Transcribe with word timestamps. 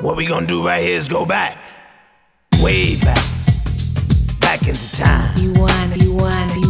What 0.00 0.16
we 0.16 0.26
gonna 0.26 0.46
do 0.46 0.64
right 0.64 0.80
here 0.84 0.96
is 0.96 1.08
go 1.08 1.26
back. 1.26 1.58
Way 2.62 3.00
back. 3.02 3.24
Back 4.40 4.68
into 4.68 4.92
time. 4.92 5.36
You 5.38 5.52
wanna, 5.54 5.96
you 5.96 6.12
wanna, 6.12 6.54
you 6.54 6.67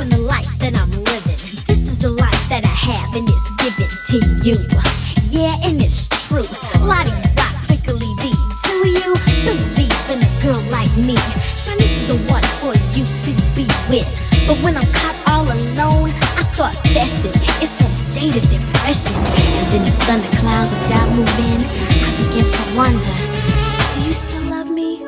I'm 0.00 0.08
the 0.08 0.24
life 0.24 0.48
that 0.64 0.72
I'm 0.80 0.88
living. 0.88 1.36
This 1.68 1.84
is 1.84 2.00
the 2.00 2.08
life 2.08 2.40
that 2.48 2.64
I 2.64 2.72
have, 2.72 3.12
and 3.12 3.28
it's 3.28 3.50
given 3.60 3.84
to 3.84 4.16
you. 4.40 4.56
Yeah, 5.28 5.52
and 5.60 5.76
it's 5.76 6.08
true. 6.24 6.48
Lottie 6.80 7.12
dot, 7.36 7.52
twinkly 7.68 8.08
dee. 8.24 8.32
Do 8.64 8.88
you 8.88 9.12
believe 9.44 10.00
in 10.08 10.24
a 10.24 10.32
girl 10.40 10.56
like 10.72 10.88
me? 10.96 11.20
Shanice 11.52 12.00
is 12.00 12.08
the 12.08 12.16
one 12.32 12.40
for 12.64 12.72
you 12.96 13.04
to 13.04 13.30
be 13.52 13.68
with. 13.92 14.08
But 14.48 14.56
when 14.64 14.80
I'm 14.80 14.88
caught 14.88 15.20
all 15.28 15.44
alone, 15.44 16.08
I 16.16 16.48
start 16.48 16.72
fessing. 16.96 17.36
It's 17.60 17.76
from 17.76 17.92
state 17.92 18.40
of 18.40 18.44
depression. 18.48 19.20
And 19.20 19.66
then 19.68 19.84
the 19.84 19.92
thunderclouds 20.08 20.72
of 20.72 20.80
doubt 20.88 21.12
move 21.12 21.28
in. 21.44 21.60
I 22.00 22.16
begin 22.16 22.48
to 22.48 22.62
wonder, 22.72 23.12
do 23.92 24.00
you 24.00 24.16
still 24.16 24.48
love 24.48 24.72
me? 24.72 25.04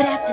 But 0.00 0.08
after 0.08 0.32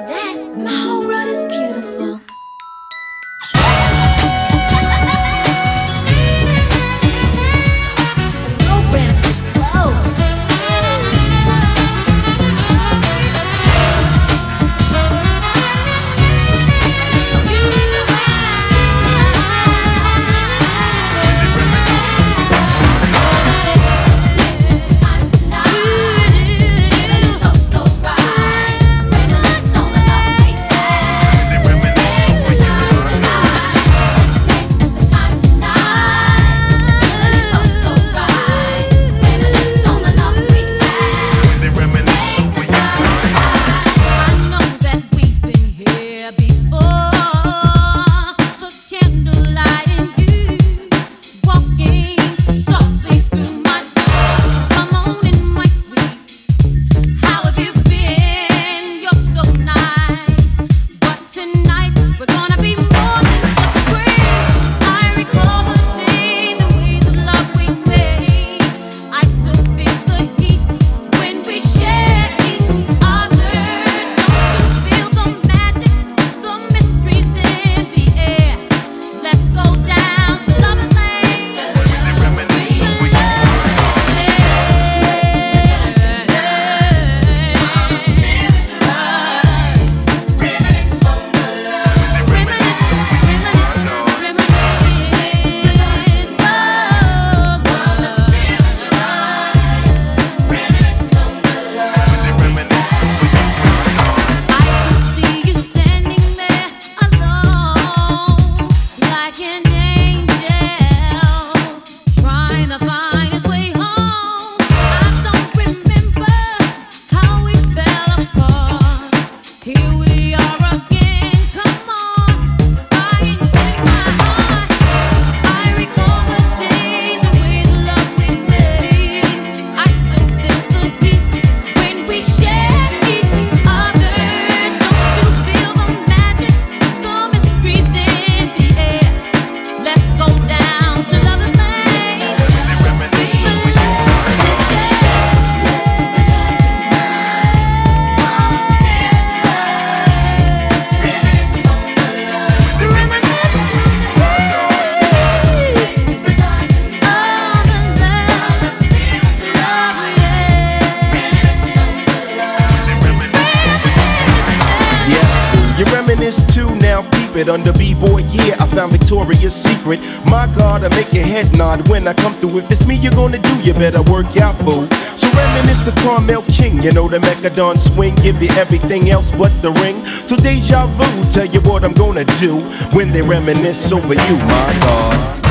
Secret. 169.87 170.25
My 170.29 170.47
God, 170.57 170.83
I 170.83 170.89
make 170.89 171.13
your 171.13 171.23
head 171.23 171.55
nod 171.57 171.87
when 171.87 172.07
I 172.07 172.13
come 172.13 172.33
through. 172.33 172.59
If 172.59 172.71
it's 172.71 172.85
me 172.85 172.95
you're 172.95 173.13
gonna 173.13 173.37
do, 173.37 173.55
you 173.61 173.73
better 173.73 174.01
work 174.11 174.25
out, 174.37 174.57
boo. 174.65 174.85
So 175.15 175.29
reminisce 175.31 175.79
the 175.85 175.93
Carmel 176.03 176.43
King, 176.43 176.81
you 176.83 176.91
know 176.91 177.07
the 177.07 177.19
Mechadon 177.19 177.79
swing, 177.79 178.13
give 178.15 178.41
you 178.41 178.49
everything 178.57 179.09
else 179.09 179.31
but 179.31 179.51
the 179.61 179.71
ring. 179.83 179.95
So 180.05 180.35
deja 180.35 180.85
vu, 180.97 181.31
tell 181.31 181.45
you 181.45 181.61
what 181.61 181.83
I'm 181.83 181.93
gonna 181.93 182.25
do 182.39 182.59
when 182.95 183.11
they 183.11 183.21
reminisce 183.21 183.91
over 183.91 184.13
you, 184.13 184.37
my 184.47 184.77
God. 184.81 185.43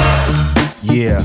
Yeah. 0.82 1.20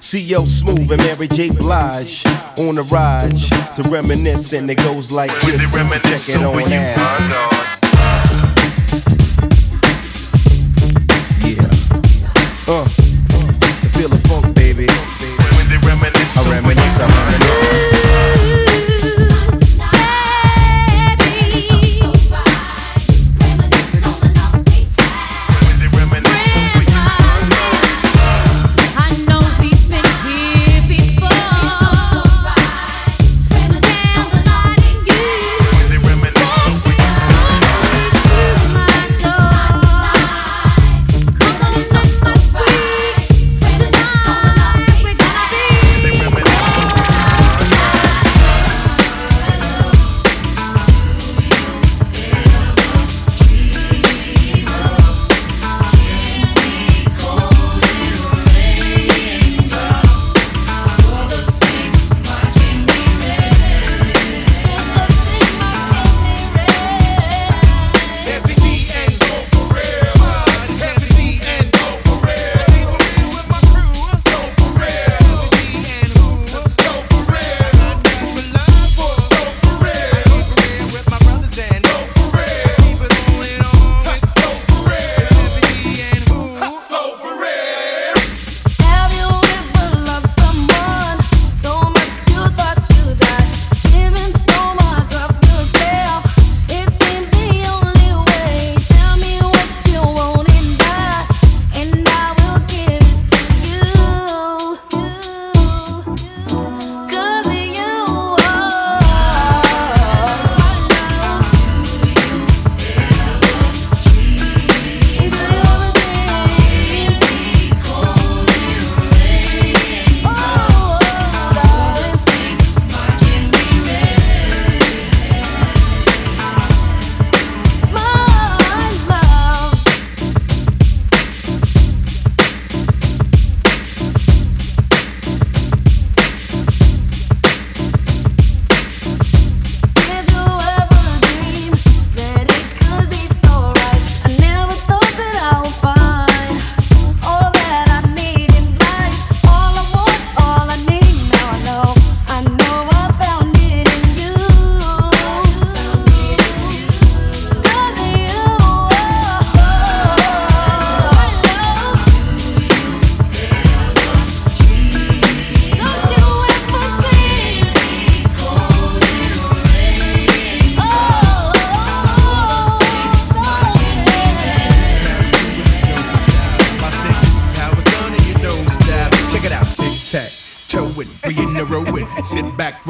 C.L. 0.00 0.46
Smooth 0.46 0.90
and 0.92 1.02
Mary 1.02 1.26
J. 1.26 1.50
Blige 1.50 2.24
on 2.58 2.76
the 2.76 2.86
ride 2.92 3.36
to 3.74 3.82
reminisce, 3.90 4.52
and 4.52 4.70
it 4.70 4.78
goes 4.78 5.10
like 5.10 5.32
this. 5.40 5.70
Check 5.72 6.36
it 6.36 6.44
on 6.44 6.72
out. 6.72 7.55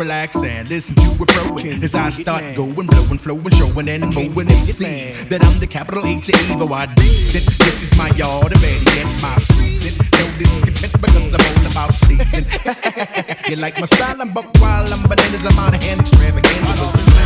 Relax, 0.07 0.41
and 0.43 0.69
listen 0.69 0.95
to 0.95 1.23
it 1.23 1.29
pro 1.29 1.59
it. 1.59 1.83
As 1.83 1.95
I 1.95 2.11
start 2.11 2.45
going, 2.55 2.87
blowing, 2.87 3.19
flowing, 3.19 3.51
showing, 3.51 3.89
and 3.89 4.15
mowing 4.15 4.51
and 4.53 4.65
see 4.65 5.11
that 5.31 5.45
I'm 5.45 5.59
the 5.59 5.67
capital 5.67 6.07
H 6.07 6.29
A 6.29 6.59
go 6.59 6.73
I 6.73 6.87
decent. 6.95 7.45
This 7.59 7.83
is 7.83 7.99
my 7.99 8.09
yard, 8.11 8.53
and 8.53 8.61
better 8.61 8.91
yet, 8.97 9.09
my 9.21 9.35
precinct. 9.51 9.99
No 10.19 10.25
discontent 10.39 10.93
because 11.03 11.35
I'm 11.35 11.45
all 11.51 11.67
about 11.73 11.93
pleasing. 12.07 12.47
you 13.51 13.57
like 13.57 13.81
my 13.81 13.87
style, 13.87 14.21
I'm 14.21 14.33
buck 14.33 14.51
wild, 14.61 14.93
I'm 14.93 15.03
bananas, 15.03 15.45
I'm 15.45 15.59
out 15.59 15.75
of 15.75 15.83
hand, 15.83 16.01
extravagant. 16.01 17.26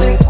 Started 0.00 0.27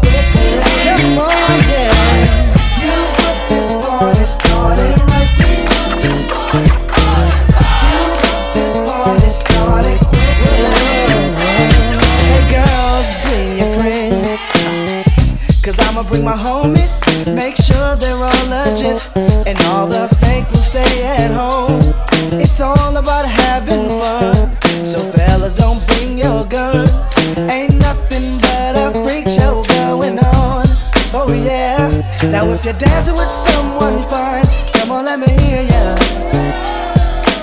someone 33.59 34.01
fine, 34.09 34.45
come 34.71 34.91
on, 34.91 35.03
let 35.05 35.19
me 35.19 35.31
hear 35.43 35.61
ya. 35.73 35.83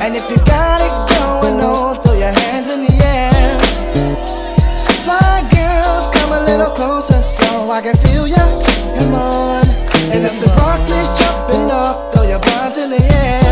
And 0.00 0.16
if 0.16 0.24
you 0.30 0.38
got 0.54 0.78
it 0.86 0.94
going 1.12 1.60
on, 1.60 2.02
throw 2.02 2.16
your 2.24 2.34
hands 2.40 2.68
in 2.74 2.80
the 2.86 2.94
air. 3.16 3.32
Fly 5.04 5.36
girls, 5.58 6.04
come 6.16 6.32
a 6.38 6.40
little 6.50 6.72
closer 6.78 7.20
so 7.22 7.70
I 7.70 7.80
can 7.82 7.96
feel 8.04 8.26
ya. 8.26 8.44
Come 8.96 9.14
on. 9.14 9.64
And 10.12 10.24
if 10.28 10.34
the 10.40 10.48
Barclays 10.58 11.10
jumping 11.20 11.70
off, 11.70 12.14
throw 12.14 12.24
your 12.32 12.40
bonds 12.40 12.78
in 12.78 12.88
the 12.90 13.02
air. 13.02 13.45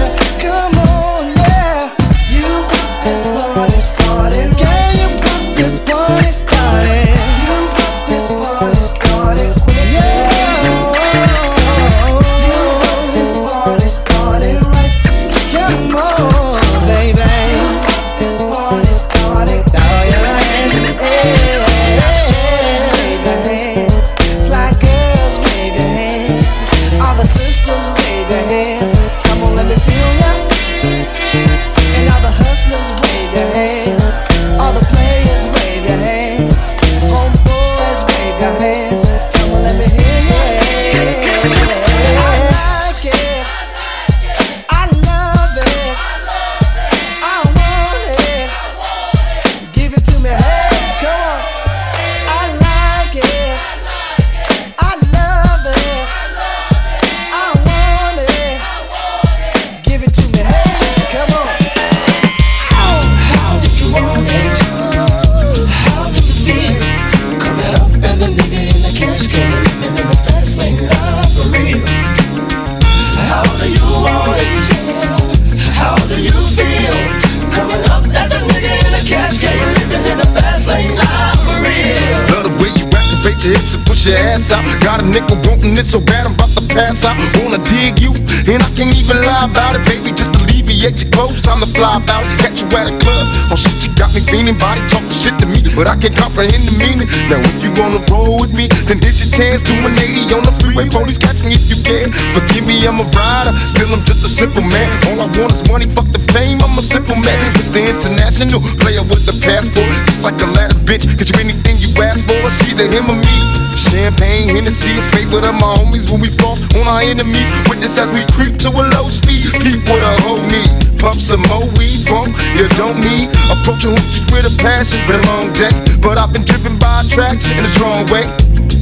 Got 84.83 85.01
a 85.01 85.05
nigga 85.05 85.35
wanting 85.49 85.77
it 85.77 85.87
so 85.87 86.01
bad 86.01 86.27
I'm 86.27 86.35
about 86.35 86.51
to 86.57 86.63
pass 86.69 87.05
out. 87.05 87.17
Wanna 87.41 87.59
dig 87.65 88.01
you, 88.01 88.13
and 88.51 88.63
I 88.63 88.69
can't 88.77 88.95
even 88.95 89.19
lie 89.23 89.47
about 89.47 89.77
it, 89.77 89.85
baby. 89.87 90.13
Just 90.13 90.35
alleviate 90.37 91.03
your 91.03 91.11
clothes, 91.11 91.41
time 91.41 91.61
to 91.61 91.67
fly 91.67 91.97
about. 91.99 92.25
Catch 92.39 92.63
you 92.63 92.69
at 92.79 92.89
a 92.91 92.95
club, 92.99 93.25
oh 93.51 93.57
shit, 93.57 93.85
you 93.85 93.91
got 93.95 94.13
me 94.15 94.21
feeling. 94.21 94.57
Body 94.59 94.81
talking 94.89 95.11
shit 95.13 95.37
to 95.41 95.47
me, 95.47 95.61
but 95.75 95.89
I 95.89 95.97
can't 95.97 96.17
comprehend 96.17 96.65
the 96.69 96.75
meaning. 96.79 97.09
Now 97.29 97.41
if 97.41 97.63
you 97.63 97.71
wanna 97.81 98.01
roll 98.11 98.41
with 98.41 98.53
me, 98.53 98.69
then 98.89 99.01
this 99.01 99.25
your 99.25 99.31
chance. 99.33 99.63
Do 99.63 99.75
an 99.75 99.97
80 99.97 100.35
on 100.35 100.43
the 100.45 100.53
freeway, 100.61 100.89
police 100.89 101.19
catch 101.19 101.43
me 101.43 101.57
if 101.57 101.67
you 101.69 101.79
can. 101.83 102.13
Forgive 102.37 102.67
me, 102.67 102.85
I'm 102.87 103.01
a 103.01 103.07
rider, 103.17 103.53
still 103.65 103.91
I'm 103.93 104.05
just 104.05 104.25
a 104.25 104.29
simple 104.29 104.63
man. 104.63 104.89
All 105.09 105.21
I 105.25 105.29
want 105.39 105.53
is 105.53 105.63
money, 105.69 105.87
fuck 105.87 106.09
the 106.13 106.21
fame. 106.33 106.61
I'm 106.63 106.77
a 106.79 106.83
simple 106.83 107.17
man, 107.17 107.41
Mr. 107.55 107.81
International 107.81 108.61
player 108.81 109.03
with 109.03 109.27
a 109.29 109.37
passport, 109.41 109.91
just 110.07 110.23
like 110.23 110.41
a 110.41 110.49
ladder, 110.53 110.79
bitch. 110.85 111.05
Get 111.19 111.33
you 111.33 111.41
anything 111.41 111.77
you 111.81 111.91
ask 112.03 112.25
for, 112.27 112.39
it's 112.45 112.61
either 112.69 112.87
him 112.87 113.11
or 113.11 113.17
me. 113.17 113.64
Champagne, 113.77 114.49
Hennessy, 114.55 114.95
a 114.99 115.03
favorite 115.11 115.45
of 115.45 115.55
my 115.55 115.75
homies 115.75 116.11
when 116.11 116.21
we 116.21 116.31
floss 116.31 116.63
on 116.79 116.87
our 116.87 117.03
enemies. 117.03 117.51
Witness 117.69 117.99
as 117.99 118.11
we 118.11 118.23
creep 118.31 118.59
to 118.63 118.71
a 118.71 118.83
low 118.95 119.09
speed. 119.09 119.51
Peep 119.63 119.83
with 119.91 120.03
a 120.03 120.15
whole 120.23 120.43
knee. 120.47 120.71
Pump 120.99 121.19
some 121.19 121.43
more 121.51 121.67
weed, 121.75 122.07
bump, 122.07 122.39
you 122.55 122.69
don't 122.79 122.99
need. 123.03 123.35
Approaching 123.51 123.95
hoochies 123.99 124.25
with 124.31 124.47
a 124.47 124.55
passion, 124.63 125.03
been 125.07 125.21
a 125.21 125.27
long 125.27 125.53
day. 125.53 125.75
But 126.01 126.19
I've 126.19 126.33
been 126.33 126.45
driven 126.45 126.79
by 126.79 127.03
attraction 127.03 127.59
in 127.59 127.65
a 127.65 127.69
strong 127.69 128.07
way. 128.15 128.31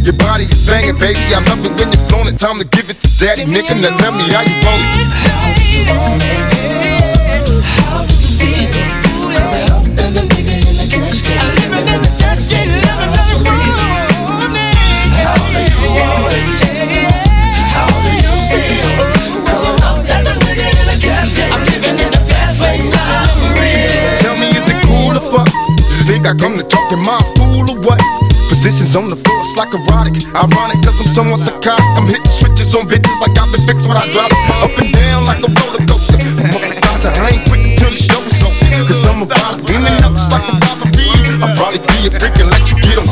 Your 0.05 0.15
body 0.15 0.45
is 0.45 0.67
banging, 0.67 0.99
baby. 0.99 1.25
I 1.33 1.41
love 1.49 1.65
it 1.65 1.73
when 1.79 1.89
you're 1.93 2.07
flown 2.13 2.29
it. 2.29 2.39
Time 2.39 2.59
to 2.59 2.65
give 2.65 2.91
it 2.91 3.01
to 3.01 3.09
daddy, 3.19 3.45
nigga. 3.45 3.75
Now 3.81 3.97
tell 3.97 4.13
me 4.13 4.29
how 4.29 4.45
you 4.45 4.57
want 4.61 4.83
it. 5.01 5.09
How 5.09 5.57
you? 5.57 5.89
How 7.65 8.05
do 8.05 8.15
you 8.15 8.31
feel? 8.37 8.93
Nigga 11.63 11.95
in 11.95 12.03
the 12.03 12.92
I 26.33 26.35
come 26.35 26.57
to 26.57 26.65
talk 26.65 26.89
in 26.89 27.05
my 27.05 27.21
fool 27.37 27.69
or 27.69 27.79
what? 27.85 28.01
Positions 28.49 28.97
on 28.97 29.13
the 29.13 29.17
floor, 29.21 29.37
it's 29.45 29.53
like 29.61 29.69
erotic. 29.77 30.17
Ironic, 30.33 30.81
cause 30.81 30.97
I'm 30.97 31.13
somewhat 31.13 31.45
psychotic. 31.45 31.85
I'm 31.93 32.09
hitting 32.09 32.33
switches 32.33 32.73
on 32.73 32.89
like 33.21 33.37
I've 33.37 33.53
been 33.53 33.61
fixed 33.69 33.85
when 33.85 34.01
I 34.01 34.07
drop. 34.17 34.33
Up 34.65 34.73
and 34.81 34.89
down 34.97 35.29
like 35.29 35.45
a 35.45 35.53
roller 35.53 35.85
coaster. 35.85 36.17
From 36.49 36.65
side 36.73 37.05
to 37.05 37.13
I 37.21 37.37
ain't 37.37 37.45
the 37.53 38.09
over. 38.17 38.33
Cause 38.89 39.05
I'm 39.05 39.21
up, 39.29 39.61
like 40.33 40.49
a. 40.49 40.57
I'll 41.45 41.53
probably 41.53 41.85
be 41.85 42.09
a 42.09 42.11
let 42.49 42.65
you 42.71 42.81
get 42.81 42.97
on 42.97 43.12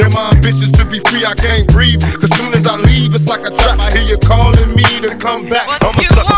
Now 0.00 0.08
my 0.14 0.30
ambitions 0.32 0.70
to 0.72 0.84
be 0.86 0.98
free, 0.98 1.26
I 1.26 1.34
can't 1.34 1.68
breathe. 1.68 2.00
Cause 2.00 2.34
soon 2.34 2.54
as 2.54 2.66
I 2.66 2.76
leave, 2.76 3.14
it's 3.14 3.28
like 3.28 3.44
a 3.44 3.50
trap. 3.50 3.78
I 3.78 3.92
hear 3.92 4.08
you 4.08 4.16
calling 4.16 4.74
me 4.74 4.88
to 5.04 5.14
come 5.14 5.46
back. 5.46 5.68
I'm 5.84 5.92
a 5.92 6.02
sucker 6.04 6.29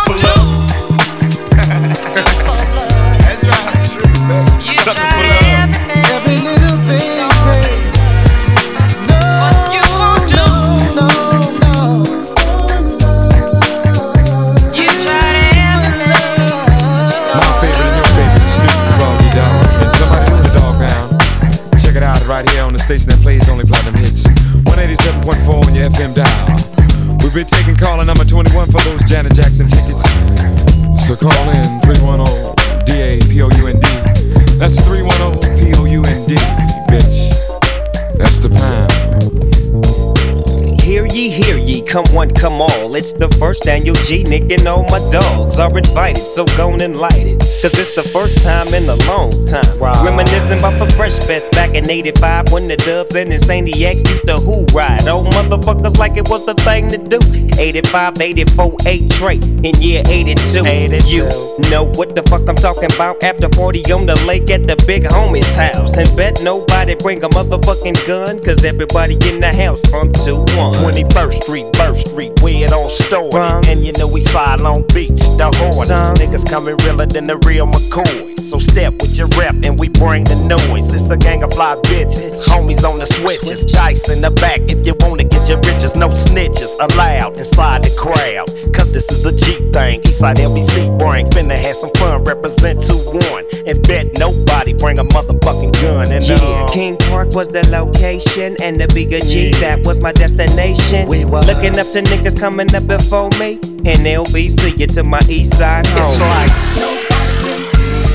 Hear 41.23 41.57
ye, 41.57 41.62
come 41.93 42.09
one, 42.15 42.31
come 42.31 42.63
all. 42.63 42.95
It's 42.95 43.13
the 43.13 43.29
first 43.37 43.69
annual 43.69 43.95
G, 44.09 44.25
Nick 44.25 44.51
and 44.51 44.67
all 44.67 44.83
my 44.85 44.99
dogs 45.13 45.61
are 45.61 45.77
invited, 45.77 46.25
so 46.25 46.47
go 46.57 46.73
and 46.73 46.97
light 46.97 47.21
it. 47.21 47.39
Cause 47.61 47.77
it's 47.77 47.95
the 47.95 48.03
first 48.03 48.43
time 48.43 48.73
in 48.73 48.89
a 48.89 48.97
long 49.13 49.31
time. 49.45 49.69
Reminiscing 50.01 50.59
about 50.59 50.81
the 50.81 50.89
Fresh 50.97 51.21
Fest 51.29 51.53
back 51.53 51.75
in 51.75 51.89
85 51.89 52.51
when 52.51 52.67
the 52.67 52.79
dubs 52.79 53.15
and 53.15 53.31
Insaniac 53.31 54.01
used 54.01 54.27
to 54.27 54.41
who 54.41 54.65
ride. 54.73 55.07
Old 55.07 55.27
motherfuckers 55.37 55.99
like 55.99 56.17
it 56.17 56.29
was 56.31 56.47
the 56.47 56.55
thing 56.65 56.89
to 56.89 56.97
do. 56.97 57.21
85, 57.61 58.21
84, 58.21 58.73
8 58.87 59.11
Trey 59.11 59.37
in 59.61 59.77
year 59.85 60.03
82. 60.09 60.65
You 60.65 61.29
know 61.71 61.85
what 61.93 62.15
the 62.17 62.25
fuck 62.25 62.49
I'm 62.49 62.57
talking 62.57 62.89
about? 62.97 63.23
After 63.23 63.51
40 63.53 63.93
on 63.93 64.07
the 64.07 64.17
lake 64.27 64.49
at 64.49 64.67
the 64.67 64.81
big 64.87 65.05
homie's 65.05 65.53
house. 65.53 65.97
And 65.99 66.09
bet 66.17 66.41
nobody 66.43 66.95
bring 66.97 67.23
a 67.23 67.29
motherfucking 67.29 68.01
gun, 68.09 68.43
cause 68.43 68.65
everybody 68.65 69.15
in 69.29 69.45
the 69.45 69.53
house 69.53 69.81
from 69.93 70.11
2 70.25 70.41
1. 70.57 70.81
21st 70.81 71.43
Street, 71.45 71.67
Birth 71.83 71.99
Street, 72.07 72.33
where 72.43 72.65
it 72.65 72.73
all 72.73 72.89
started. 72.89 73.35
Rum. 73.35 73.63
And 73.67 73.85
you 73.85 73.93
know 73.99 74.07
we 74.07 74.25
fly 74.25 74.55
Long 74.57 74.83
Beach, 74.95 75.21
the 75.37 75.51
hardest. 75.53 76.23
Niggas 76.23 76.49
coming 76.49 76.77
realer 76.87 77.07
than 77.07 77.27
the 77.27 77.39
real 77.39 77.67
McCoy. 77.67 78.32
So 78.43 78.59
step 78.59 78.95
with 79.01 79.17
your 79.17 79.29
rep 79.39 79.55
and 79.63 79.79
we 79.79 79.89
bring 79.89 80.25
the 80.25 80.37
noise. 80.45 80.93
It's 80.93 81.09
a 81.11 81.17
gang 81.17 81.43
of 81.43 81.53
fly 81.55 81.75
bitches, 81.85 82.43
homies 82.45 82.85
on 82.85 82.99
the 82.99 83.07
switches, 83.07 83.65
dice 83.65 84.11
in 84.11 84.21
the 84.21 84.31
back. 84.43 84.61
If 84.69 84.87
you 84.87 84.95
wanna 85.01 85.25
get 85.25 85.49
your 85.49 85.59
riches, 85.59 85.95
no 85.95 86.09
snitches 86.09 86.75
allowed 86.79 87.39
inside 87.39 87.83
the 87.85 87.95
crowd. 87.97 88.51
Cause 88.75 88.93
this 88.93 89.09
is 89.11 89.25
a 89.25 89.33
G 89.33 89.71
thing. 89.73 90.03
Eastside 90.03 90.37
LBC 90.37 90.99
bring, 90.99 91.27
finna 91.31 91.57
have 91.57 91.77
some 91.77 91.91
fun. 91.95 92.25
Represent 92.25 92.81
2-1 92.81 93.67
and 93.67 93.83
bet 93.87 94.19
nobody 94.19 94.73
bring 94.75 94.99
a 94.99 95.05
motherfucking 95.05 95.73
gun. 95.81 96.13
And 96.13 96.27
Yeah, 96.27 96.37
uh, 96.37 96.69
King 96.69 96.97
Park 97.09 97.35
was 97.35 97.49
the 97.49 97.63
location, 97.71 98.57
and 98.63 98.81
the 98.81 98.89
bigger 98.93 99.21
G, 99.21 99.53
that 99.61 99.85
was 99.87 100.01
my 100.01 100.13
destination. 100.13 101.09
We 101.09 101.25
was. 101.25 101.47
Looking 101.47 101.79
up 101.79 101.87
to 101.93 102.03
niggas 102.03 102.39
coming 102.39 102.75
up 102.75 102.87
before 102.87 103.31
me, 103.39 103.55
and 103.87 103.99
LBC 104.03 104.81
it 104.81 104.91
to 104.91 105.03
my 105.03 105.21
east 105.29 105.59
side 105.59 105.87
home. 105.87 106.01
it's 106.01 106.21
like. 106.21 106.51
yeah, 106.77 108.12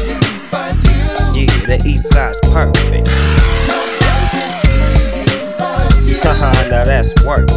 the 1.68 1.76
east 1.86 2.08
side's 2.14 2.40
perfect. 2.54 3.10
Haha, 6.24 6.70
now 6.70 6.86
that's 6.86 7.14
working. 7.26 7.48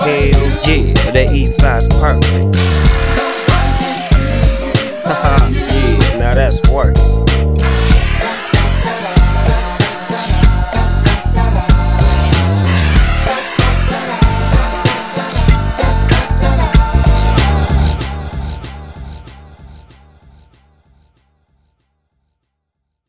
Hell 0.00 0.32
yeah, 0.64 1.10
the 1.12 1.28
east 1.30 1.60
side's 1.60 1.86
perfect. 1.88 2.56
Haha, 5.04 5.50
yeah, 6.14 6.18
now 6.18 6.32
that's 6.32 6.58
working. 6.72 7.43